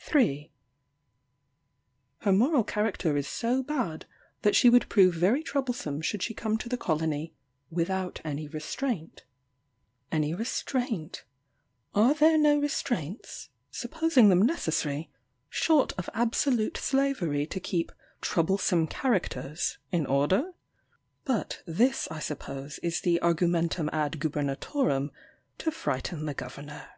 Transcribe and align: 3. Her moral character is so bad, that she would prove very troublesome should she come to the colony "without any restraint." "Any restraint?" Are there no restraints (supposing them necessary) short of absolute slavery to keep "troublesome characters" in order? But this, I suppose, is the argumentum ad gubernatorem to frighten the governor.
3. 0.00 0.52
Her 2.18 2.30
moral 2.32 2.62
character 2.62 3.16
is 3.16 3.26
so 3.26 3.62
bad, 3.62 4.04
that 4.42 4.54
she 4.54 4.68
would 4.68 4.86
prove 4.90 5.14
very 5.14 5.42
troublesome 5.42 6.02
should 6.02 6.22
she 6.22 6.34
come 6.34 6.58
to 6.58 6.68
the 6.68 6.76
colony 6.76 7.32
"without 7.70 8.20
any 8.22 8.46
restraint." 8.46 9.24
"Any 10.12 10.34
restraint?" 10.34 11.24
Are 11.94 12.12
there 12.12 12.36
no 12.36 12.58
restraints 12.58 13.48
(supposing 13.70 14.28
them 14.28 14.42
necessary) 14.42 15.10
short 15.48 15.94
of 15.96 16.10
absolute 16.12 16.76
slavery 16.76 17.46
to 17.46 17.58
keep 17.58 17.90
"troublesome 18.20 18.88
characters" 18.88 19.78
in 19.90 20.04
order? 20.04 20.52
But 21.24 21.62
this, 21.66 22.06
I 22.10 22.18
suppose, 22.18 22.78
is 22.80 23.00
the 23.00 23.22
argumentum 23.22 23.88
ad 23.90 24.20
gubernatorem 24.20 25.12
to 25.56 25.70
frighten 25.70 26.26
the 26.26 26.34
governor. 26.34 26.90